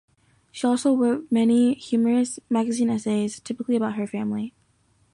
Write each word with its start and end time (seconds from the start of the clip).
She 0.51 0.65
also 0.65 0.95
wrote 0.95 1.31
many 1.31 1.75
humorous 1.75 2.39
magazine 2.49 2.89
essays, 2.89 3.39
typically 3.39 3.75
about 3.75 3.97
her 3.97 4.07
family. 4.07 4.51